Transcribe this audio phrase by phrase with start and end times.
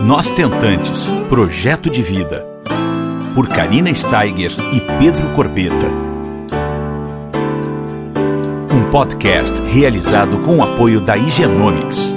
[0.00, 2.46] Nós Tentantes Projeto de Vida.
[3.34, 5.88] Por Karina Steiger e Pedro Corbeta.
[8.72, 12.12] Um podcast realizado com o apoio da Higienomics.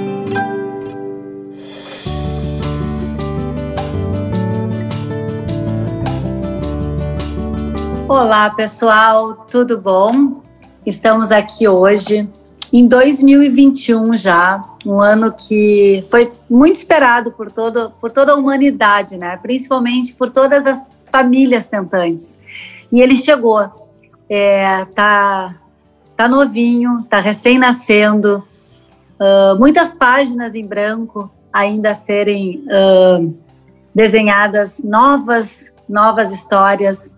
[8.08, 10.40] Olá, pessoal, tudo bom?
[10.86, 12.30] Estamos aqui hoje
[12.72, 19.18] em 2021 já, um ano que foi muito esperado por, todo, por toda a humanidade,
[19.18, 19.36] né?
[19.36, 22.38] principalmente por todas as famílias tentantes.
[22.90, 23.70] E ele chegou,
[24.28, 25.54] é, tá,
[26.16, 33.34] tá novinho, tá recém-nascendo, uh, muitas páginas em branco ainda a serem uh,
[33.94, 37.14] desenhadas, novas, novas histórias,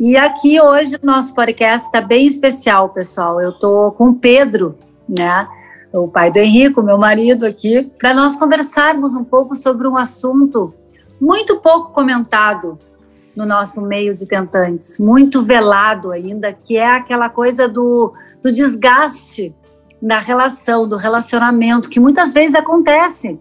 [0.00, 3.38] e aqui hoje o nosso podcast está bem especial, pessoal.
[3.38, 5.46] Eu estou com o Pedro, né?
[5.92, 10.72] O pai do Henrico, meu marido aqui, para nós conversarmos um pouco sobre um assunto
[11.20, 12.78] muito pouco comentado
[13.36, 19.54] no nosso meio de tentantes, muito velado ainda, que é aquela coisa do, do desgaste
[20.00, 23.38] da relação, do relacionamento, que muitas vezes acontece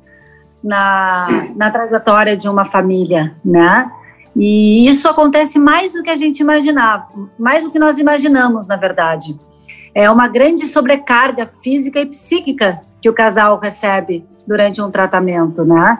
[0.62, 3.90] na, na trajetória de uma família, né?
[4.36, 8.76] E isso acontece mais do que a gente imaginava, mais do que nós imaginamos, na
[8.76, 9.40] verdade.
[9.94, 15.98] É uma grande sobrecarga física e psíquica que o casal recebe durante um tratamento, né?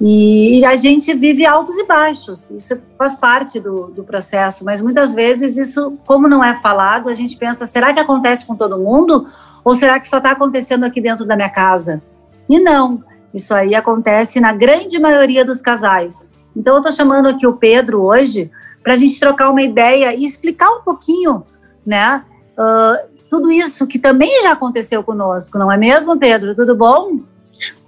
[0.00, 5.14] E a gente vive altos e baixos, isso faz parte do, do processo, mas muitas
[5.14, 9.28] vezes isso, como não é falado, a gente pensa: será que acontece com todo mundo?
[9.62, 12.02] Ou será que só está acontecendo aqui dentro da minha casa?
[12.48, 13.02] E não,
[13.34, 16.30] isso aí acontece na grande maioria dos casais.
[16.60, 18.50] Então, eu estou chamando aqui o Pedro hoje
[18.82, 21.42] para a gente trocar uma ideia e explicar um pouquinho,
[21.86, 22.22] né?
[22.52, 26.54] Uh, tudo isso que também já aconteceu conosco, não é mesmo, Pedro?
[26.54, 27.20] Tudo bom?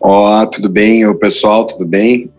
[0.00, 2.32] Ó, oh, tudo bem, o pessoal, tudo bem?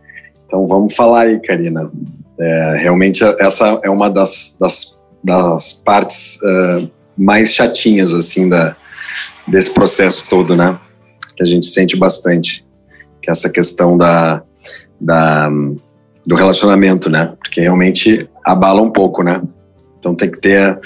[0.43, 1.91] Então vamos falar aí, Karina.
[2.39, 8.75] É, realmente essa é uma das, das, das partes uh, mais chatinhas assim da,
[9.47, 10.79] desse processo todo, né?
[11.37, 12.65] Que a gente sente bastante,
[13.21, 14.41] que é essa questão da,
[14.99, 15.47] da
[16.25, 17.33] do relacionamento, né?
[17.39, 19.41] Porque realmente abala um pouco, né?
[19.99, 20.79] Então tem que ter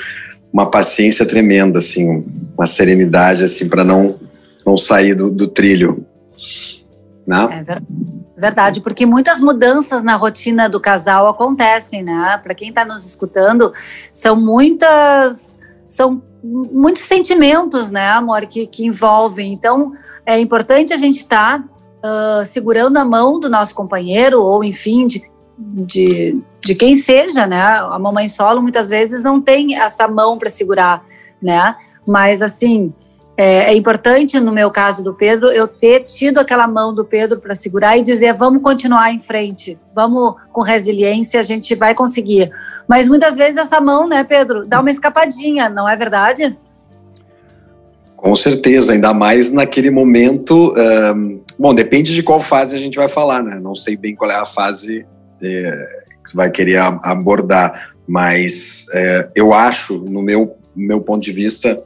[0.52, 2.26] uma paciência tremenda, assim,
[2.58, 4.20] uma serenidade, assim, para não,
[4.66, 6.06] não sair do, do trilho.
[7.26, 7.66] Né?
[7.68, 12.40] É verdade, porque muitas mudanças na rotina do casal acontecem, né?
[12.42, 13.74] Para quem está nos escutando,
[14.12, 15.60] são muitas,
[15.90, 19.52] são muitos sentimentos, né, amor, que, que envolvem.
[19.52, 19.94] Então,
[20.26, 21.70] é importante a gente estar tá
[22.08, 27.62] uh, segurando a mão do nosso companheiro, ou enfim, de, de, de quem seja, né?
[27.62, 31.04] A mamãe solo muitas vezes não tem essa mão para segurar,
[31.42, 31.76] né?
[32.06, 32.94] Mas assim.
[33.40, 37.40] É, é, importante, no meu caso do Pedro, eu ter tido aquela mão do Pedro
[37.40, 42.52] para segurar e dizer: vamos continuar em frente, vamos com resiliência, a gente vai conseguir.
[42.88, 46.58] Mas muitas vezes essa mão, né, Pedro, dá uma escapadinha, não é verdade?
[48.16, 50.74] Com certeza, ainda mais naquele momento.
[50.76, 53.60] Um, bom, depende de qual fase a gente vai falar, né?
[53.60, 55.06] Não sei bem qual é a fase
[55.42, 55.88] é,
[56.26, 61.82] que vai querer abordar, mas é, eu acho, no meu, meu ponto de vista,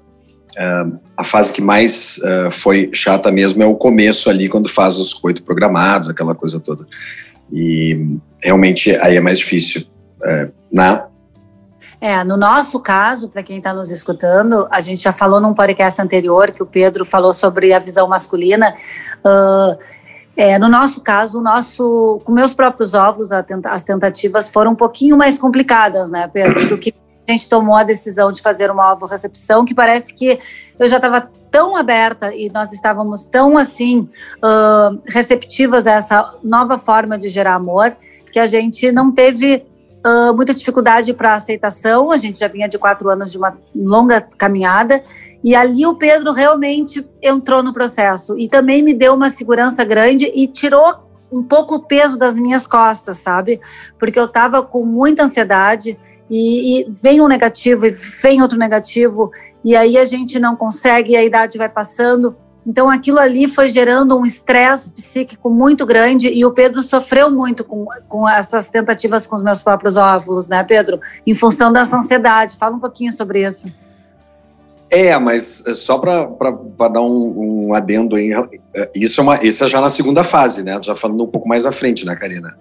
[0.57, 4.97] é, a fase que mais é, foi chata mesmo é o começo ali, quando faz
[4.97, 6.85] os coito programados, aquela coisa toda.
[7.51, 9.85] E realmente aí é mais difícil,
[10.23, 11.03] é, né?
[12.01, 16.01] É, no nosso caso, para quem está nos escutando, a gente já falou num podcast
[16.01, 18.73] anterior que o Pedro falou sobre a visão masculina.
[19.23, 19.77] Uh,
[20.35, 24.75] é, no nosso caso, o nosso, com meus próprios ovos, tenta, as tentativas foram um
[24.75, 26.91] pouquinho mais complicadas, né, Pedro, do que
[27.27, 30.39] a gente tomou a decisão de fazer uma ovo-recepção, que parece que
[30.79, 34.09] eu já estava tão aberta e nós estávamos tão, assim,
[34.43, 37.95] uh, receptivas a essa nova forma de gerar amor,
[38.33, 39.65] que a gente não teve
[40.05, 42.11] uh, muita dificuldade para aceitação.
[42.11, 45.03] A gente já vinha de quatro anos de uma longa caminhada
[45.43, 50.31] e ali o Pedro realmente entrou no processo e também me deu uma segurança grande
[50.33, 53.59] e tirou um pouco o peso das minhas costas, sabe?
[53.97, 55.97] Porque eu estava com muita ansiedade
[56.29, 59.31] e, e vem um negativo e vem outro negativo
[59.63, 62.35] e aí a gente não consegue, a idade vai passando
[62.65, 67.63] então aquilo ali foi gerando um estresse psíquico muito grande e o Pedro sofreu muito
[67.63, 70.99] com, com essas tentativas com os meus próprios óvulos, né, Pedro?
[71.25, 72.55] Em função dessa ansiedade.
[72.55, 73.71] Fala um pouquinho sobre isso.
[74.91, 78.31] É, mas é só para dar um, um, adendo aí,
[78.75, 80.77] é, isso é, uma, isso é já na segunda fase, né?
[80.83, 82.57] Já falando um pouco mais à frente, né, Karina?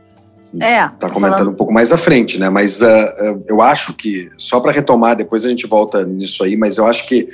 [0.61, 0.89] É.
[0.99, 1.51] Tá comentando falando...
[1.51, 2.49] um pouco mais à frente, né?
[2.49, 6.57] Mas uh, uh, eu acho que, só para retomar, depois a gente volta nisso aí,
[6.57, 7.29] mas eu acho que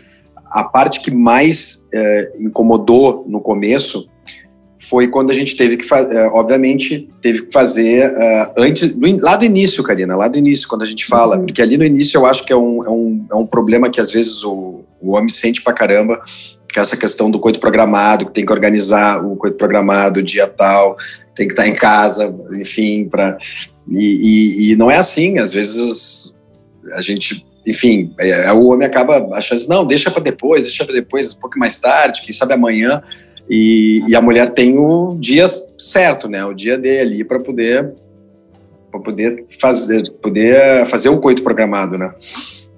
[0.56, 4.08] a parte que mais é, incomodou no começo
[4.80, 9.36] foi quando a gente teve que fazer, obviamente, teve que fazer uh, antes, do, lá
[9.36, 11.44] do início, Karina, lá do início, quando a gente fala, uhum.
[11.44, 14.00] porque ali no início eu acho que é um, é um, é um problema que
[14.00, 16.22] às vezes o, o homem sente pra caramba,
[16.72, 20.46] que é essa questão do coito programado, que tem que organizar o coito programado, dia
[20.46, 20.96] tal,
[21.34, 23.36] tem que estar em casa, enfim, para
[23.86, 26.38] e, e, e, não é assim, às vezes
[26.94, 31.34] a gente, enfim, é, o homem acaba achando, não, deixa para depois, deixa para depois,
[31.34, 33.02] um pouco mais tarde, quem sabe amanhã,
[33.50, 35.46] e, e, a mulher tem o dia
[35.78, 36.44] certo, né?
[36.44, 37.92] O dia dele para poder
[38.90, 42.12] para poder fazer poder fazer o coito programado, né?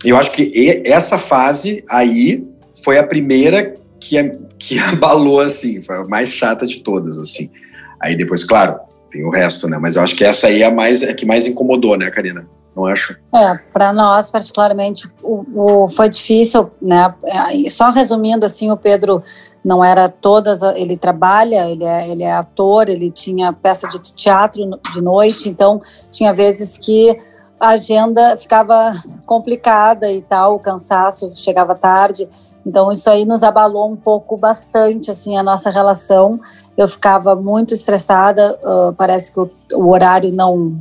[0.04, 2.46] Eu acho que essa fase aí
[2.84, 4.16] foi a primeira que
[4.58, 7.50] que abalou assim, foi a mais chata de todas assim.
[7.98, 8.78] Aí depois, claro,
[9.10, 9.78] tem o resto, né?
[9.80, 12.10] Mas eu acho que essa aí é a mais é a que mais incomodou, né,
[12.10, 12.46] Karina?
[12.78, 13.18] Não acho?
[13.34, 17.12] É, para nós particularmente o, o, foi difícil, né?
[17.24, 19.22] É, só resumindo assim, o Pedro
[19.64, 24.62] não era todas, ele trabalha, ele é, ele é ator, ele tinha peça de teatro
[24.92, 27.18] de noite, então tinha vezes que
[27.58, 28.94] a agenda ficava
[29.26, 32.28] complicada e tal, o cansaço chegava tarde.
[32.64, 36.38] Então isso aí nos abalou um pouco bastante assim a nossa relação.
[36.76, 40.76] Eu ficava muito estressada, uh, parece que o, o, horário não,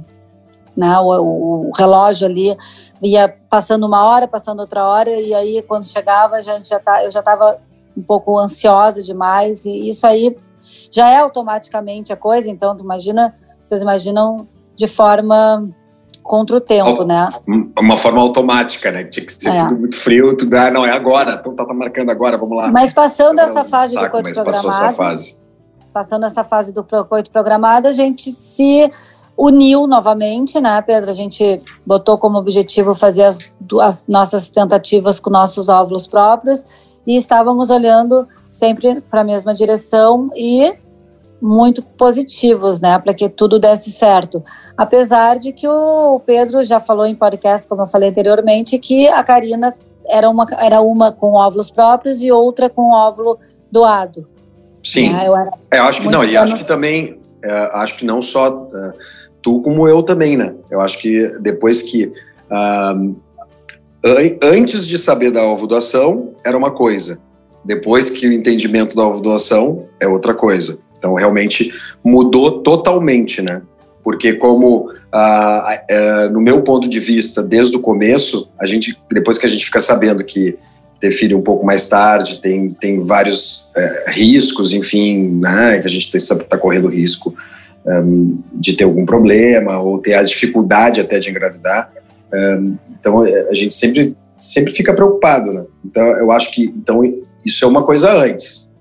[0.77, 2.55] né, o, o, relógio ali
[3.01, 7.03] ia passando uma hora, passando outra hora e aí quando chegava a gente já tá,
[7.03, 7.57] eu já estava
[7.97, 10.37] um pouco ansiosa demais e isso aí
[10.91, 15.67] já é automaticamente a coisa, então tu imagina, vocês imaginam de forma
[16.21, 17.29] contra o tempo, né?
[17.79, 19.05] Uma forma automática, né?
[19.05, 19.63] Tinha que ser é.
[19.63, 22.69] tudo muito frio, tudo, ah, não, é agora, então tá, tá marcando agora, vamos lá.
[22.69, 25.39] Mas passando essa fase saco, do coito programado, passou essa fase.
[25.93, 28.91] passando essa fase do coito programado, a gente se
[29.37, 31.11] uniu novamente, né, Pedro?
[31.11, 33.39] A gente botou como objetivo fazer as,
[33.81, 36.65] as nossas tentativas com nossos óvulos próprios
[37.05, 40.73] e estávamos olhando sempre para a mesma direção e
[41.39, 44.43] muito positivos, né, para que tudo desse certo.
[44.75, 49.23] Apesar de que o Pedro já falou em podcast, como eu falei anteriormente, que a
[49.23, 49.69] Karina
[50.07, 53.37] era uma, era uma com óvulos próprios e outra com óvulo
[53.71, 54.27] doado.
[54.83, 55.11] Sim.
[55.11, 55.27] Né?
[55.27, 58.47] Eu, é, eu acho que não, e acho que também, é, acho que não só
[58.73, 58.93] é,
[59.47, 60.53] tu como eu também, né?
[60.69, 62.11] Eu acho que depois que
[64.43, 67.21] antes de saber da ovodoação era uma coisa,
[67.63, 70.79] depois que o entendimento da ovodoação é outra coisa.
[70.97, 71.73] Então, realmente
[72.03, 73.61] mudou totalmente, né?
[74.03, 75.81] Porque como, ah,
[76.29, 79.79] no meu ponto de vista, desde o começo, a gente, depois que a gente fica
[79.79, 80.57] sabendo que
[80.99, 85.79] ter filho um pouco mais tarde tem, tem vários é, riscos, enfim, né?
[85.79, 87.33] Que a gente está correndo risco
[87.87, 91.91] um, de ter algum problema ou ter a dificuldade até de engravidar.
[92.33, 95.63] Um, então, a gente sempre, sempre fica preocupado, né?
[95.85, 97.01] Então, eu acho que então,
[97.45, 98.71] isso é uma coisa antes.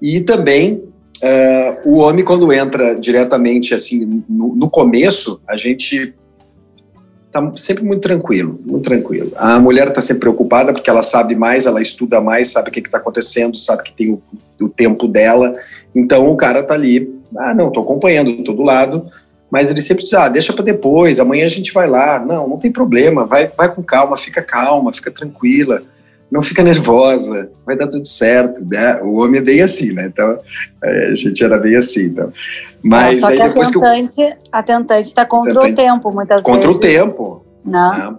[0.00, 0.82] E também
[1.16, 6.14] Uh, o homem, quando entra diretamente, assim, no, no, começo, a gente
[7.32, 9.32] tá sempre muito tranquilo, muito tranquilo.
[9.36, 12.80] A mulher está sempre preocupada porque ela sabe mais, ela estuda mais, sabe o que
[12.80, 14.22] está acontecendo, sabe que tem o,
[14.60, 15.54] o, tempo dela.
[15.94, 19.06] Então o cara tá ali, ah, não, estou acompanhando, estou do lado,
[19.50, 22.18] mas ele sempre diz, ah, deixa para depois, amanhã a gente vai lá.
[22.18, 25.82] Não, não tem problema, vai, vai com calma, fica calma, fica tranquila
[26.30, 29.00] não fica nervosa, vai dar tudo certo, né?
[29.02, 30.06] O homem é bem assim, né?
[30.06, 30.36] Então,
[30.82, 32.32] é, a gente era bem assim, então.
[32.82, 35.00] Mas é, só que a tentante, eu...
[35.00, 36.74] está contra tentante, o tempo, muitas contra vezes.
[36.74, 37.46] Contra o tempo.
[37.64, 37.98] Não.
[37.98, 38.18] Né?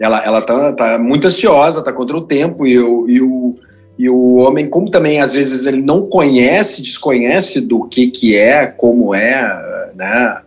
[0.00, 3.56] Ela, ela tá, tá muito ansiosa, tá contra o tempo e, eu, e o
[3.98, 8.66] e o homem, como também às vezes ele não conhece, desconhece do que que é,
[8.66, 10.40] como é, né?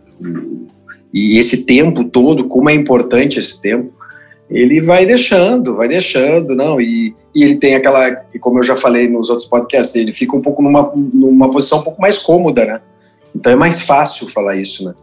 [1.12, 3.92] E esse tempo todo, como é importante esse tempo,
[4.48, 8.74] ele vai deixando, vai deixando, não, e, e ele tem aquela, e como eu já
[8.74, 12.64] falei nos outros podcasts, ele fica um pouco numa, numa posição um pouco mais cômoda,
[12.64, 12.80] né?
[13.36, 14.94] Então é mais fácil falar isso, né?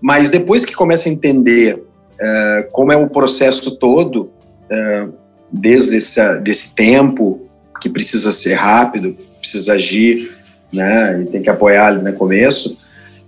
[0.00, 4.30] Mas depois que começa a entender uh, como é o processo todo,
[4.70, 5.12] uh,
[5.50, 7.40] desde esse desse tempo,
[7.82, 10.36] que precisa ser rápido, precisa agir,
[10.72, 11.20] né?
[11.20, 12.78] E tem que apoiar ali no começo,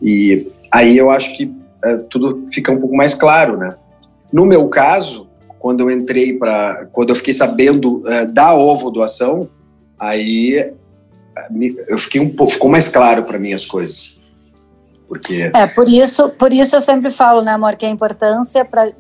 [0.01, 3.75] e aí eu acho que uh, tudo fica um pouco mais claro, né?
[4.33, 5.27] No meu caso,
[5.59, 9.49] quando eu entrei para, quando eu fiquei sabendo uh, da ovo doação,
[9.99, 10.73] aí
[11.89, 14.17] eu fiquei um pouco, ficou mais claro para mim as coisas.
[15.09, 18.93] Porque É, por isso, por isso eu sempre falo, né, amor, que a importância para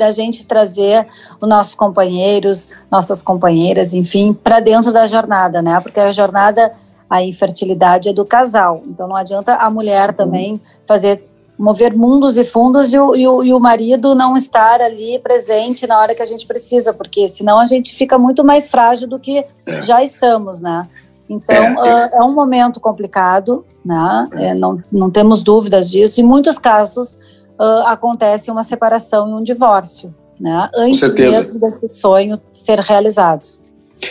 [0.00, 1.06] da gente trazer
[1.40, 5.78] os nossos companheiros, nossas companheiras, enfim, para dentro da jornada, né?
[5.80, 6.72] Porque a jornada
[7.08, 8.82] a infertilidade é do casal.
[8.86, 11.28] Então não adianta a mulher também fazer
[11.58, 15.86] mover mundos e fundos e o, e, o, e o marido não estar ali presente
[15.86, 19.18] na hora que a gente precisa, porque senão a gente fica muito mais frágil do
[19.18, 19.82] que é.
[19.82, 20.88] já estamos, né?
[21.28, 24.28] Então, é, uh, é um momento complicado, né?
[24.32, 26.20] É, não, não temos dúvidas disso.
[26.20, 27.18] Em muitos casos,
[27.60, 30.70] uh, acontece uma separação e um divórcio, né?
[30.74, 33.46] Antes mesmo desse sonho ser realizado.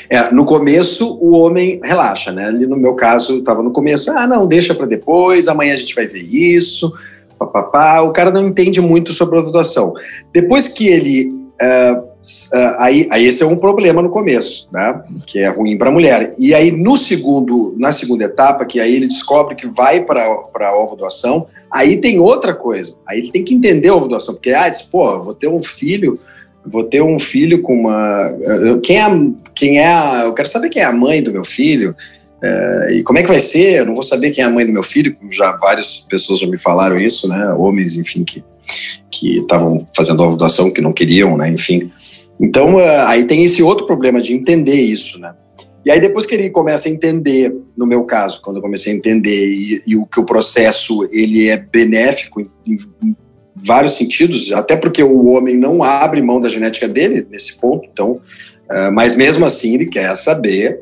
[0.07, 2.45] É, no começo, o homem relaxa, né?
[2.45, 5.95] Ali no meu caso, estava no começo, ah, não, deixa para depois, amanhã a gente
[5.95, 6.93] vai ver isso,
[7.39, 8.01] papapá.
[8.01, 9.93] O cara não entende muito sobre a ovulação.
[10.31, 11.29] Depois que ele
[11.59, 12.08] uh,
[12.77, 15.01] aí, aí esse é um problema no começo, né?
[15.25, 16.35] Que é ruim para a mulher.
[16.37, 20.77] E aí no segundo, na segunda etapa, que aí ele descobre que vai para a
[20.77, 22.95] ovodoação, aí tem outra coisa.
[23.07, 26.19] Aí ele tem que entender a ovodoação, porque ah, diz, pô, vou ter um filho,
[26.65, 28.35] vou ter um filho com uma,
[28.83, 29.07] quem é,
[29.55, 30.23] quem é, a...
[30.25, 31.95] eu quero saber quem é a mãe do meu filho.
[32.41, 33.79] É, e como é que vai ser?
[33.79, 36.47] Eu não vou saber quem é a mãe do meu filho, já várias pessoas já
[36.47, 37.53] me falaram isso, né?
[37.53, 38.43] Homens, enfim, que
[39.09, 41.49] que estavam fazendo a doação, que não queriam, né?
[41.49, 41.91] Enfim.
[42.39, 45.33] Então, uh, aí tem esse outro problema de entender isso, né?
[45.85, 48.95] E aí depois que ele começa a entender, no meu caso, quando eu comecei a
[48.95, 53.15] entender e, e o que o processo ele é benéfico em, em,
[53.55, 58.11] vários sentidos, até porque o homem não abre mão da genética dele nesse ponto, então,
[58.11, 60.81] uh, mas mesmo assim ele quer saber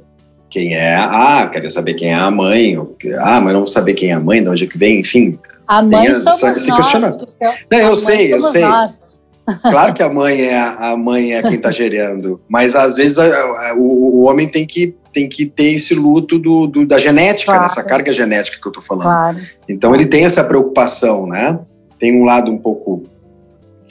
[0.49, 2.77] quem é, ah, quer saber quem é a mãe,
[3.19, 5.37] ah, mas não saber quem é a mãe, de onde é que vem, enfim.
[5.67, 7.35] A mãe somos essa, nós.
[7.69, 8.61] Não, eu sei, eu sei.
[8.61, 9.16] Nós.
[9.61, 13.25] Claro que a mãe é a mãe é quem está gerando, mas às vezes a,
[13.25, 17.53] a, o, o, homem tem que tem que ter esse luto do, do da genética,
[17.53, 17.63] claro.
[17.63, 19.05] nessa carga genética que eu estou falando.
[19.05, 19.37] Claro.
[19.67, 21.59] Então ele tem essa preocupação, né?
[21.97, 23.03] Tem um lado um pouco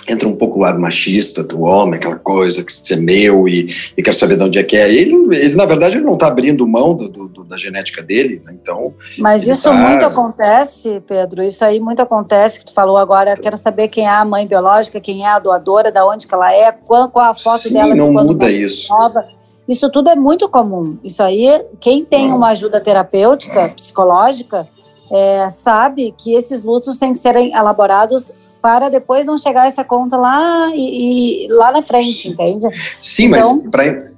[0.08, 3.74] entra um pouco o lado machista do homem, aquela coisa que você é meu e,
[3.96, 4.92] e quer saber de onde é que é.
[4.92, 8.54] Ele, ele na verdade, ele não está abrindo mão do, do, da genética dele, né?
[8.60, 8.94] então...
[9.18, 9.72] Mas isso tá...
[9.72, 14.10] muito acontece, Pedro, isso aí muito acontece, que tu falou agora, quero saber quem é
[14.10, 17.34] a mãe biológica, quem é a doadora, da onde que ela é, qual, qual a
[17.34, 17.94] foto Sim, dela.
[17.94, 18.88] não muda isso.
[18.90, 19.24] Nova.
[19.68, 20.96] Isso tudo é muito comum.
[21.02, 24.68] Isso aí, quem tem uma ajuda terapêutica, psicológica,
[25.10, 28.32] é, sabe que esses lutos têm que ser elaborados
[28.66, 32.66] para depois não chegar essa conta lá e, e lá na frente, entende?
[33.00, 34.10] Sim, então, mas para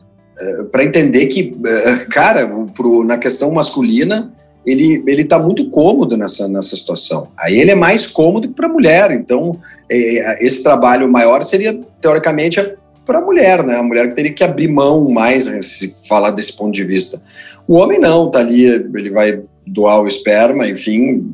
[0.72, 4.32] para entender que, eh, cara, pro, na questão masculina,
[4.64, 7.28] ele ele está muito cômodo nessa, nessa situação.
[7.38, 9.10] Aí ele é mais cômodo para a mulher.
[9.10, 9.54] Então,
[9.90, 12.58] é, esse trabalho maior seria, teoricamente,
[13.04, 13.76] para a mulher, né?
[13.76, 17.20] A mulher que teria que abrir mão mais, se falar desse ponto de vista.
[17.66, 21.30] O homem não, tá ali, ele vai doar o esperma, enfim,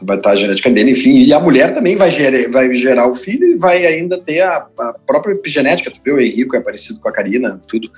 [0.00, 3.14] vai estar a genética dele, enfim, e a mulher também vai gerar, vai gerar o
[3.14, 7.00] filho e vai ainda ter a, a própria epigenética, tu vê o Henrico é parecido
[7.00, 7.90] com a Karina, tudo,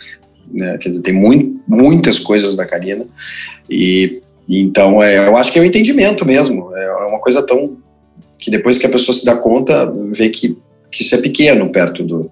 [0.51, 0.79] né?
[0.79, 3.07] quer dizer, tem muito, muitas coisas da Karina,
[3.69, 7.43] e, e então é, eu acho que é o um entendimento mesmo, é uma coisa
[7.43, 7.77] tão,
[8.39, 10.57] que depois que a pessoa se dá conta, vê que,
[10.91, 12.31] que isso é pequeno perto do,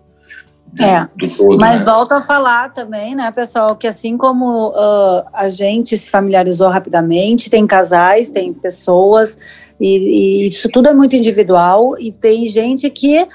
[0.79, 1.07] é,
[1.37, 1.93] todo, mas né?
[1.93, 7.51] volto a falar também, né, pessoal, que assim como uh, a gente se familiarizou rapidamente,
[7.51, 9.39] tem casais, tem pessoas,
[9.81, 13.27] e, e, isso tudo é muito individual, e tem gente que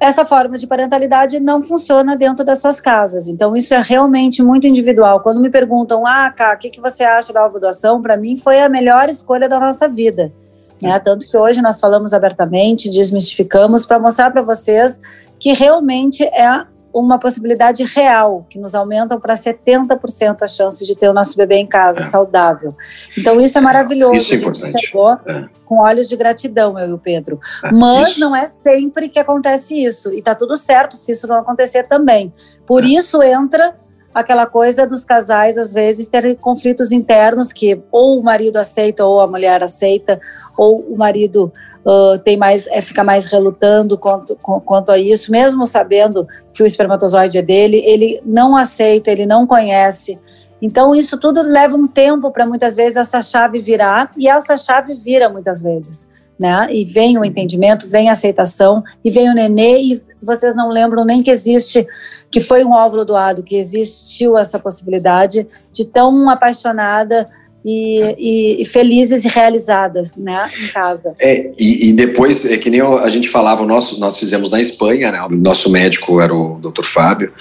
[0.00, 3.28] essa forma de parentalidade não funciona dentro das suas casas.
[3.28, 5.20] Então, isso é realmente muito individual.
[5.20, 8.00] Quando me perguntam, ah, Cá, o que, que você acha da doação?
[8.00, 10.32] Para mim, foi a melhor escolha da nossa vida.
[10.80, 10.98] Né?
[11.00, 14.98] Tanto que hoje nós falamos abertamente, desmistificamos, para mostrar para vocês
[15.38, 21.08] que realmente é uma possibilidade real, que nos aumentam para 70% a chance de ter
[21.08, 22.02] o nosso bebê em casa, é.
[22.02, 22.74] saudável.
[23.16, 24.14] Então, isso é maravilhoso.
[24.14, 24.86] Isso é importante.
[24.86, 25.48] Chegou é.
[25.64, 27.40] com olhos de gratidão, eu e o Pedro.
[27.64, 27.72] É.
[27.72, 28.20] Mas isso.
[28.20, 30.12] não é sempre que acontece isso.
[30.12, 32.32] E está tudo certo se isso não acontecer também.
[32.66, 32.88] Por é.
[32.88, 33.74] isso entra
[34.14, 39.20] aquela coisa dos casais, às vezes, terem conflitos internos que ou o marido aceita ou
[39.20, 40.20] a mulher aceita,
[40.56, 41.52] ou o marido
[41.84, 46.66] uh, tem mais, é, fica mais relutando quanto, quanto a isso, mesmo sabendo que o
[46.66, 50.18] espermatozoide é dele, ele não aceita, ele não conhece.
[50.62, 54.94] Então, isso tudo leva um tempo para muitas vezes essa chave virar, e essa chave
[54.94, 56.06] vira muitas vezes.
[56.38, 56.68] Né?
[56.70, 61.04] E vem o entendimento, vem a aceitação, e vem o nenê, e vocês não lembram
[61.04, 61.86] nem que existe,
[62.30, 67.28] que foi um óvulo doado, que existiu essa possibilidade de tão apaixonada
[67.64, 71.14] e, e, felizes e realizadas, né, em casa.
[71.20, 75.12] É, e, e, depois, é que nem a gente falava, nós, nós fizemos na Espanha,
[75.12, 76.84] né, o nosso médico era o Dr.
[76.84, 77.32] Fábio,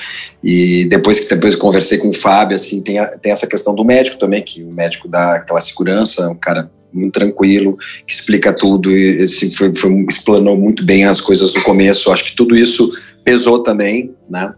[0.43, 3.85] e depois que depois conversei com o Fábio, assim, tem, a, tem essa questão do
[3.85, 8.91] médico também, que o médico dá aquela segurança, um cara muito tranquilo, que explica tudo,
[8.91, 12.91] e assim, foi, foi, explanou muito bem as coisas no começo, acho que tudo isso
[13.23, 14.53] pesou também, né,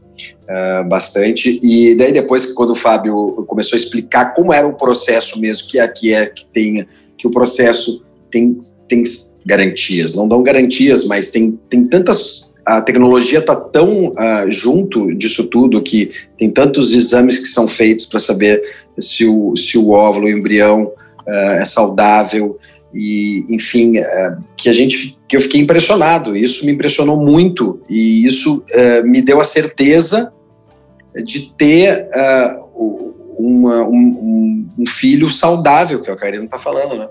[0.51, 1.59] uh, bastante.
[1.63, 5.79] E daí depois, quando o Fábio começou a explicar como era o processo mesmo, que
[5.79, 6.85] aqui é que tem
[7.17, 9.03] que o processo tem, tem
[9.45, 15.45] garantias, não dão garantias, mas tem, tem tantas a tecnologia está tão uh, junto disso
[15.45, 18.61] tudo que tem tantos exames que são feitos para saber
[18.99, 22.59] se o, se o óvulo, o embrião uh, é saudável
[22.93, 26.35] e, enfim, uh, que a gente, que eu fiquei impressionado.
[26.35, 28.63] Isso me impressionou muito e isso
[29.05, 30.31] me deu a certeza
[31.15, 32.07] de ter
[33.37, 37.07] uma, um, um, filho saudável, que é o Karina está falando, né?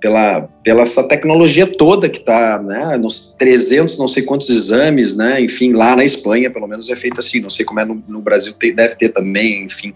[0.00, 5.40] pela, pela essa tecnologia toda que está né, nos 300 não sei quantos exames, né,
[5.40, 8.20] enfim, lá na Espanha pelo menos é feito assim, não sei como é no, no
[8.20, 9.94] Brasil, tem, deve ter também, enfim,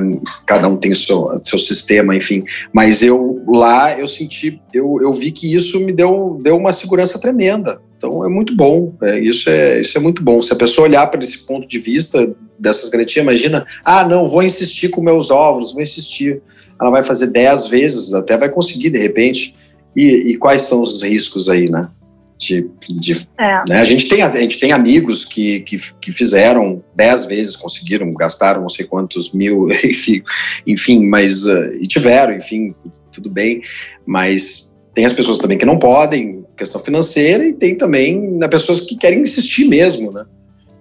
[0.00, 4.98] um, cada um tem o seu, seu sistema, enfim, mas eu lá eu senti, eu,
[5.00, 9.18] eu vi que isso me deu, deu uma segurança tremenda, então é muito bom, é,
[9.18, 10.42] isso, é, isso é muito bom.
[10.42, 14.42] Se a pessoa olhar para esse ponto de vista dessas garantias, imagina, ah, não, vou
[14.42, 16.42] insistir com meus óvulos, vou insistir
[16.80, 19.54] ela vai fazer 10 vezes, até vai conseguir de repente.
[19.96, 21.88] E, e quais são os riscos aí, né?
[22.36, 23.62] De, de é.
[23.68, 23.80] né?
[23.80, 28.60] a, gente tem, a gente tem amigos que, que, que fizeram 10 vezes, conseguiram, gastaram
[28.60, 29.68] não sei quantos mil,
[30.66, 31.46] enfim, mas.
[31.46, 32.74] Uh, e tiveram, enfim,
[33.12, 33.62] tudo bem,
[34.04, 38.80] mas tem as pessoas também que não podem, questão financeira, e tem também né, pessoas
[38.80, 40.24] que querem insistir mesmo, né?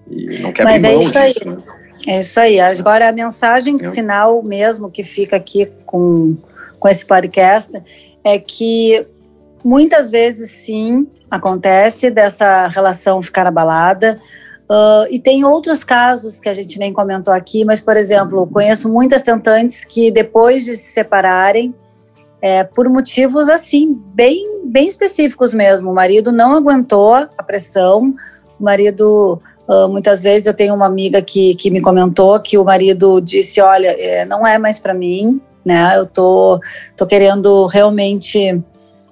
[0.09, 1.55] E não querem Mas é isso disso, aí.
[1.55, 1.57] Né?
[2.07, 2.59] É isso aí.
[2.59, 6.35] Agora, a mensagem final mesmo que fica aqui com,
[6.79, 7.81] com esse podcast
[8.23, 9.05] é que
[9.63, 14.19] muitas vezes, sim, acontece dessa relação ficar abalada.
[14.69, 18.91] Uh, e tem outros casos que a gente nem comentou aqui, mas, por exemplo, conheço
[18.91, 21.73] muitas tentantes que depois de se separarem,
[22.43, 28.13] é, por motivos assim, bem, bem específicos mesmo, o marido não aguentou a pressão,
[28.59, 32.65] o marido Uh, muitas vezes eu tenho uma amiga que, que me comentou que o
[32.65, 35.97] marido disse: Olha, é, não é mais para mim, né?
[35.97, 36.59] Eu tô,
[36.97, 38.61] tô querendo realmente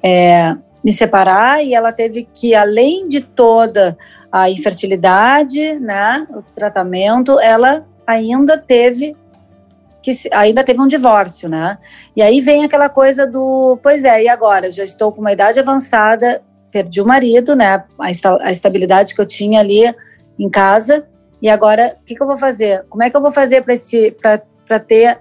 [0.03, 1.63] é, me separar.
[1.63, 3.97] E ela teve que, além de toda
[4.29, 9.15] a infertilidade, né, o tratamento, ela ainda teve
[10.01, 11.77] que ainda teve um divórcio, né?
[12.15, 14.72] E aí vem aquela coisa do, pois é, e agora?
[14.72, 16.41] Já estou com uma idade avançada,
[16.72, 17.84] perdi o marido, né?
[18.00, 18.08] A,
[18.41, 19.94] a estabilidade que eu tinha ali
[20.40, 21.05] em casa.
[21.42, 22.83] E agora, o que, que eu vou fazer?
[22.90, 25.20] Como é que eu vou fazer para ter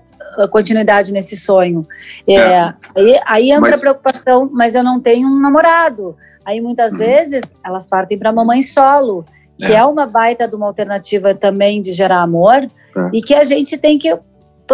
[0.51, 1.87] continuidade nesse sonho?
[2.27, 2.73] É, é.
[2.97, 3.79] Aí, aí, entra mas...
[3.79, 6.17] a preocupação, mas eu não tenho um namorado.
[6.45, 6.99] Aí muitas uhum.
[6.99, 9.25] vezes elas partem para mamãe solo,
[9.59, 9.77] que é.
[9.77, 9.85] é.
[9.85, 12.69] uma baita de uma alternativa também de gerar amor é.
[13.13, 14.19] e que a gente tem que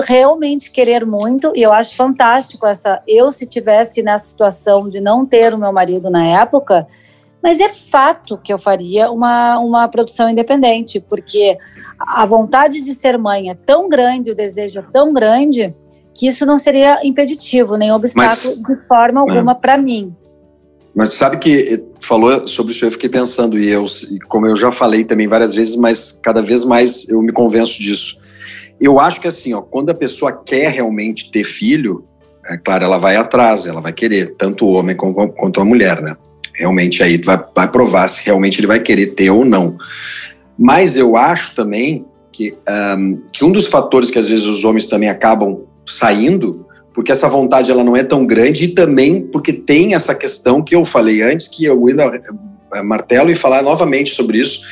[0.00, 1.52] realmente querer muito.
[1.54, 3.02] E eu acho fantástico essa.
[3.06, 6.86] Eu, se tivesse nessa situação de não ter o meu marido na época,
[7.42, 11.56] mas é fato que eu faria uma, uma produção independente, porque
[11.98, 15.74] a vontade de ser mãe é tão grande, o desejo é tão grande,
[16.14, 19.54] que isso não seria impeditivo, nem obstáculo mas, de forma alguma é.
[19.54, 20.14] para mim.
[20.94, 23.84] Mas sabe que falou sobre isso, eu fiquei pensando, e eu,
[24.28, 28.18] como eu já falei também várias vezes, mas cada vez mais eu me convenço disso.
[28.80, 32.04] Eu acho que assim, ó, quando a pessoa quer realmente ter filho,
[32.48, 36.16] é claro, ela vai atrás, ela vai querer, tanto o homem quanto a mulher, né?
[36.54, 39.76] Realmente aí vai, vai provar se realmente ele vai querer ter ou não.
[40.58, 42.54] Mas eu acho também que,
[42.98, 47.28] um, que um dos fatores que às vezes os homens também acabam saindo, porque essa
[47.28, 51.22] vontade ela não é tão grande e também porque tem essa questão que eu falei
[51.22, 52.22] antes, que eu ainda
[52.74, 54.62] eh, martelo e falar novamente sobre isso,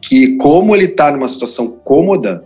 [0.00, 2.44] que como ele está numa situação cômoda,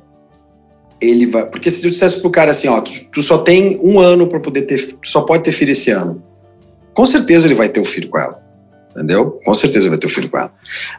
[1.00, 1.44] ele vai.
[1.46, 4.40] Porque se eu dissesse pro cara assim, ó, tu, tu só tem um ano para
[4.40, 6.22] poder ter, só pode ter filho esse ano,
[6.92, 8.44] com certeza ele vai ter o um filho com ela
[8.94, 9.40] entendeu?
[9.44, 10.52] Com certeza vai ter um filho com ela.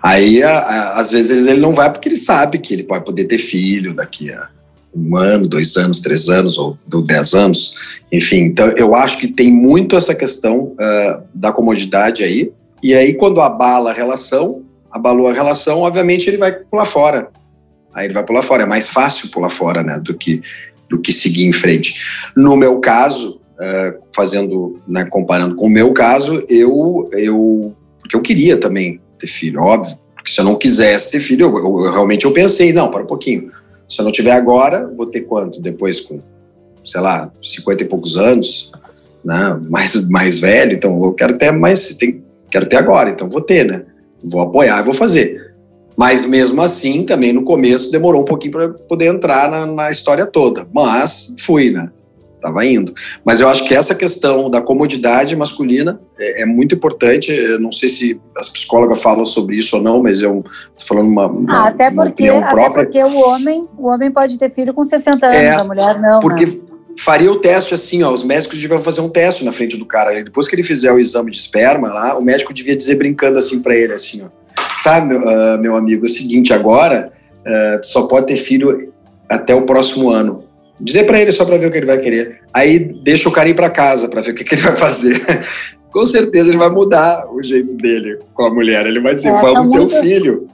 [0.03, 3.23] Aí, a, a, às vezes, ele não vai porque ele sabe que ele pode poder
[3.23, 4.49] ter filho daqui a
[4.93, 7.73] um ano, dois anos, três anos ou, ou dez anos,
[8.11, 8.43] enfim.
[8.43, 12.51] Então, eu acho que tem muito essa questão uh, da comodidade aí.
[12.81, 17.29] E aí, quando abala a relação, abalou a relação, obviamente ele vai pular fora.
[17.95, 18.63] Aí ele vai pular fora.
[18.63, 20.41] É mais fácil pular fora, né, do que
[20.87, 21.99] do que seguir em frente.
[22.37, 28.21] No meu caso, uh, fazendo, né, comparando com o meu caso, eu eu porque eu
[28.21, 29.97] queria também ter filho, óbvio.
[30.13, 33.01] Porque se eu não quisesse ter filho, eu, eu, eu realmente eu pensei, não, para
[33.01, 33.51] um pouquinho.
[33.89, 35.61] Se eu não tiver agora, vou ter quanto?
[35.61, 36.19] Depois com,
[36.83, 38.71] sei lá, 50 e poucos anos,
[39.23, 39.59] né?
[39.69, 43.65] Mais, mais velho, então eu quero ter mais, tem, quero ter agora, então vou ter,
[43.65, 43.83] né?
[44.23, 45.44] Vou apoiar e vou fazer.
[45.97, 50.25] Mas mesmo assim, também no começo demorou um pouquinho para poder entrar na, na, história
[50.25, 50.67] toda.
[50.73, 51.89] Mas fui, né?
[52.45, 52.93] estava indo.
[53.23, 57.31] Mas eu acho que essa questão da comodidade masculina é, é, muito importante.
[57.31, 60.45] Eu não sei se as psicólogas falam sobre isso ou não, mas eu
[60.77, 64.37] estou falando uma, uma, ah, até porque, uma Até porque o homem, o homem pode
[64.37, 66.19] ter filho com 60 anos, é, a mulher não.
[66.19, 66.57] Porque né?
[66.99, 70.23] faria o teste assim, ó, os médicos deviam fazer um teste na frente do cara.
[70.23, 73.61] Depois que ele fizer o exame de esperma lá, o médico devia dizer brincando assim
[73.61, 74.44] para ele, assim, ó,
[74.85, 78.93] tá, meu, uh, meu amigo, é o seguinte, agora uh, só pode ter filho
[79.27, 80.45] até o próximo ano
[80.79, 82.41] Dizer para ele só para ver o que ele vai querer.
[82.53, 85.21] Aí deixa o cara ir para casa para ver o que, que ele vai fazer.
[85.91, 88.85] com certeza ele vai mudar o jeito dele com a mulher.
[88.85, 90.47] Ele vai dizer, é, vamos ter um filho.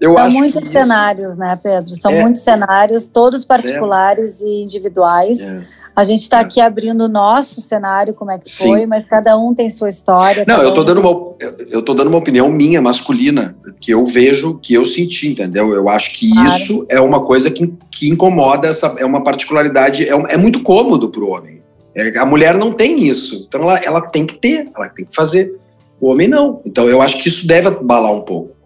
[0.00, 1.94] Eu São muitos cenários, né, Pedro?
[1.94, 4.46] São é, muitos cenários, todos particulares é.
[4.46, 5.52] e individuais.
[5.98, 6.00] É.
[6.00, 6.42] A gente está é.
[6.42, 8.68] aqui abrindo o nosso cenário, como é que Sim.
[8.68, 10.44] foi, mas cada um tem sua história.
[10.46, 10.86] Não, eu estou um...
[10.86, 11.34] dando uma,
[11.70, 15.72] eu tô dando uma opinião minha, masculina, que eu vejo, que eu senti, entendeu?
[15.74, 16.48] Eu acho que claro.
[16.48, 21.10] isso é uma coisa que, que incomoda, essa, é uma particularidade, é, é muito cômodo
[21.10, 21.60] para o homem.
[21.94, 25.14] É, a mulher não tem isso, então ela, ela tem que ter, ela tem que
[25.14, 25.58] fazer.
[26.00, 26.60] O homem não.
[26.64, 28.56] Então eu acho que isso deve abalar um pouco.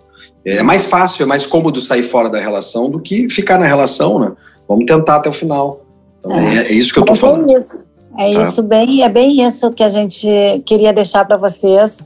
[0.44, 4.18] É mais fácil, é mais cômodo sair fora da relação do que ficar na relação,
[4.18, 4.32] né?
[4.68, 5.81] Vamos tentar até o final.
[6.24, 7.50] Então, é, é, é isso que eu tô é falando.
[7.50, 7.90] Isso.
[8.16, 8.42] É tá?
[8.42, 10.28] isso, bem, é bem isso que a gente
[10.64, 12.02] queria deixar para vocês,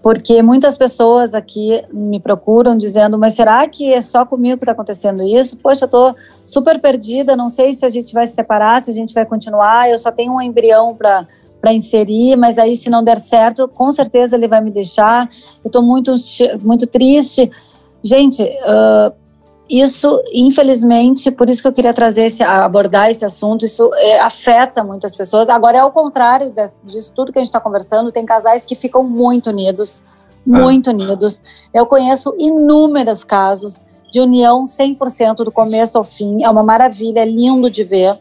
[0.00, 4.72] porque muitas pessoas aqui me procuram dizendo, mas será que é só comigo que está
[4.72, 5.56] acontecendo isso?
[5.56, 8.94] Poxa, eu estou super perdida, não sei se a gente vai se separar, se a
[8.94, 11.26] gente vai continuar, eu só tenho um embrião para
[11.60, 15.28] para inserir, mas aí se não der certo, com certeza ele vai me deixar.
[15.64, 16.14] Eu estou muito
[16.62, 17.50] muito triste.
[18.00, 19.12] Gente, uh,
[19.68, 24.82] isso, infelizmente, por isso que eu queria trazer esse, abordar esse assunto, isso é, afeta
[24.82, 25.48] muitas pessoas.
[25.48, 28.74] Agora, é ao contrário desse, disso tudo que a gente está conversando, tem casais que
[28.74, 30.02] ficam muito unidos,
[30.46, 30.92] muito ah.
[30.92, 31.42] unidos.
[31.74, 37.26] Eu conheço inúmeros casos de união 100% do começo ao fim, é uma maravilha, é
[37.26, 38.18] lindo de ver.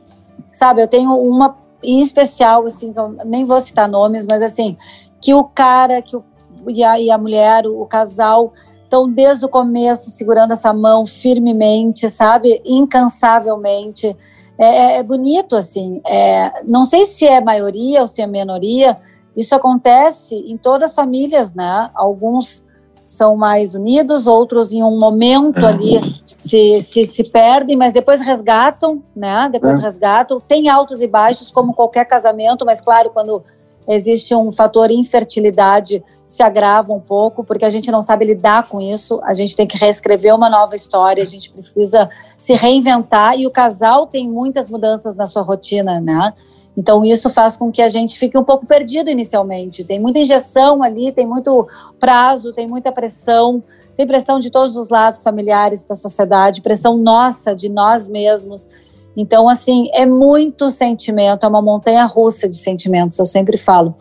[0.51, 2.93] Sabe, eu tenho uma em especial, assim,
[3.25, 4.75] nem vou citar nomes, mas assim,
[5.21, 6.23] que o cara que o,
[6.67, 8.51] e, a, e a mulher, o, o casal
[8.87, 12.61] então, desde o começo, segurando essa mão firmemente, sabe?
[12.65, 14.15] Incansavelmente.
[14.57, 16.01] É, é, é bonito, assim.
[16.07, 18.97] É, não sei se é maioria ou se é minoria.
[19.35, 21.91] Isso acontece em todas as famílias, né?
[21.93, 22.65] Alguns
[23.05, 29.03] são mais unidos, outros em um momento ali se, se, se perdem, mas depois resgatam,
[29.15, 29.49] né?
[29.51, 29.81] Depois é.
[29.81, 30.39] resgatam.
[30.39, 33.43] Tem altos e baixos, como qualquer casamento, mas claro, quando
[33.87, 38.81] existe um fator infertilidade, se agrava um pouco, porque a gente não sabe lidar com
[38.81, 43.47] isso, a gente tem que reescrever uma nova história, a gente precisa se reinventar e
[43.47, 46.33] o casal tem muitas mudanças na sua rotina, né?
[46.75, 49.85] Então isso faz com que a gente fique um pouco perdido inicialmente.
[49.85, 51.65] Tem muita injeção ali, tem muito
[51.97, 53.63] prazo, tem muita pressão,
[53.95, 58.67] tem pressão de todos os lados familiares da sociedade, pressão nossa, de nós mesmos.
[59.15, 63.95] Então, assim, é muito sentimento, é uma montanha russa de sentimentos, eu sempre falo.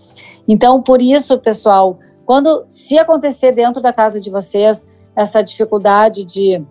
[0.47, 6.62] Então, por isso, pessoal, quando, se acontecer dentro da casa de vocês essa dificuldade de,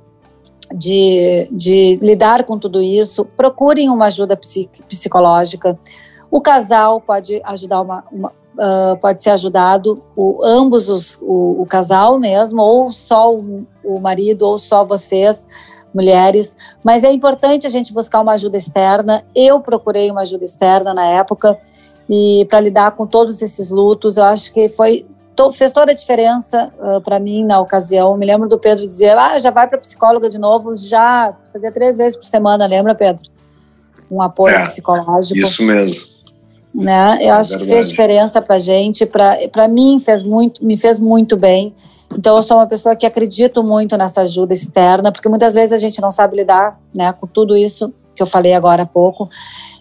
[0.75, 4.37] de, de lidar com tudo isso, procurem uma ajuda
[4.87, 5.79] psicológica.
[6.29, 11.65] O casal pode ajudar uma, uma uh, pode ser ajudado, o, ambos os, o, o,
[11.65, 15.47] casal mesmo, ou só o, o marido, ou só vocês,
[15.93, 16.55] mulheres.
[16.83, 19.25] Mas é importante a gente buscar uma ajuda externa.
[19.33, 21.57] Eu procurei uma ajuda externa na época
[22.09, 25.95] e para lidar com todos esses lutos, eu acho que foi to, fez toda a
[25.95, 28.15] diferença uh, para mim na ocasião.
[28.17, 31.97] Me lembro do Pedro dizer: ah, já vai para psicóloga de novo, já fazia três
[31.97, 33.23] vezes por semana, lembra, Pedro?
[34.09, 35.37] Um apoio é, psicológico.
[35.37, 36.15] Isso mesmo.
[36.73, 37.17] Né?
[37.21, 37.69] Eu é acho verdade.
[37.69, 41.73] que fez diferença para gente, para mim fez muito, me fez muito bem.
[42.17, 45.77] Então eu sou uma pessoa que acredito muito nessa ajuda externa, porque muitas vezes a
[45.77, 49.29] gente não sabe lidar, né, com tudo isso que eu falei agora há pouco.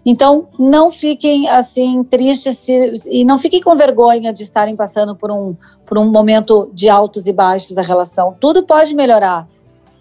[0.05, 5.31] Então, não fiquem assim tristes se, e não fiquem com vergonha de estarem passando por
[5.31, 8.37] um, por um momento de altos e baixos da relação.
[8.39, 9.49] Tudo pode melhorar,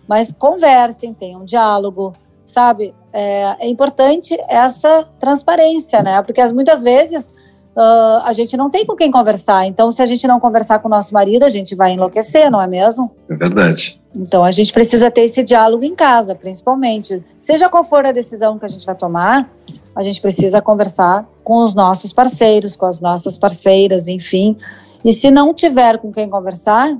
[0.08, 2.14] mas conversem, tenham diálogo,
[2.46, 2.94] sabe?
[3.14, 6.22] É, é importante essa transparência, né?
[6.22, 7.32] Porque muitas vezes
[7.76, 9.66] uh, a gente não tem com quem conversar.
[9.66, 12.62] Então, se a gente não conversar com o nosso marido, a gente vai enlouquecer, não
[12.62, 13.12] é mesmo?
[13.30, 14.02] É verdade.
[14.16, 17.24] Então, a gente precisa ter esse diálogo em casa, principalmente.
[17.40, 19.50] Seja qual for a decisão que a gente vai tomar,
[19.96, 24.58] a gente precisa conversar com os nossos parceiros, com as nossas parceiras, enfim.
[25.04, 26.96] E se não tiver com quem conversar,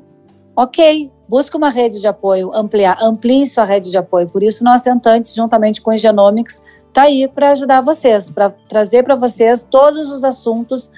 [0.56, 4.28] ok, busque uma rede de apoio, ampliar, amplie sua rede de apoio.
[4.28, 9.04] Por isso, nós tentantes, juntamente com o Genomics, está aí para ajudar vocês, para trazer
[9.04, 10.92] para vocês todos os assuntos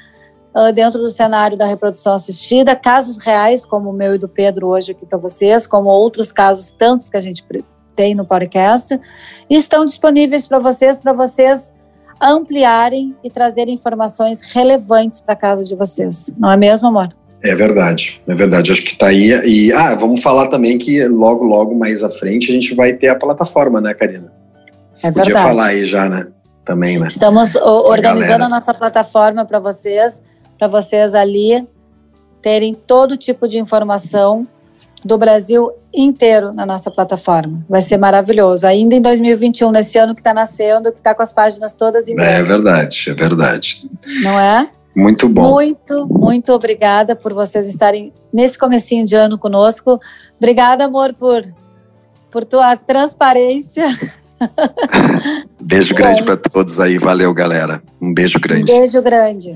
[0.55, 4.67] uh, dentro do cenário da reprodução assistida, casos reais, como o meu e do Pedro
[4.67, 7.43] hoje aqui para vocês, como outros casos tantos que a gente
[7.95, 8.99] tem no podcast,
[9.49, 11.73] estão disponíveis para vocês, para vocês
[12.21, 16.33] ampliarem e trazerem informações relevantes para a casa de vocês.
[16.37, 17.09] Não é mesmo, amor?
[17.43, 18.71] É verdade, é verdade.
[18.71, 19.29] Acho que está aí.
[19.45, 23.09] E ah, vamos falar também que logo, logo mais à frente a gente vai ter
[23.09, 24.31] a plataforma, né, Karina?
[24.91, 25.47] Você é podia verdade.
[25.47, 26.27] falar aí já, né?
[26.63, 27.07] Também, né?
[27.07, 30.23] Estamos organizando a nossa plataforma para vocês,
[30.57, 31.67] para vocês ali
[32.41, 34.47] terem todo tipo de informação
[35.03, 37.63] do Brasil inteiro na nossa plataforma.
[37.69, 38.65] Vai ser maravilhoso.
[38.65, 42.19] Ainda em 2021, nesse ano que está nascendo, que está com as páginas todas em
[42.19, 43.89] É verdade, é verdade.
[44.23, 44.69] Não é?
[44.95, 45.51] Muito bom.
[45.51, 49.99] Muito, muito obrigada por vocês estarem nesse comecinho de ano conosco.
[50.37, 51.41] Obrigada, amor, por,
[52.31, 53.85] por tua transparência.
[55.61, 56.97] Beijo grande para todos aí.
[56.97, 57.81] Valeu, galera.
[58.01, 58.71] Um beijo grande.
[58.71, 59.55] Um beijo grande.